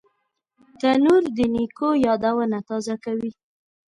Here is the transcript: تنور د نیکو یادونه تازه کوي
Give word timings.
تنور 0.79 1.23
د 1.35 1.37
نیکو 1.53 1.89
یادونه 2.05 2.57
تازه 2.69 2.95
کوي 3.03 3.31